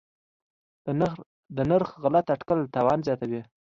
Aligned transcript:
د 1.55 1.57
نرخ 1.71 1.89
غلط 2.03 2.25
اټکل 2.33 2.59
تاوان 2.75 2.99
زیاتوي. 3.07 3.41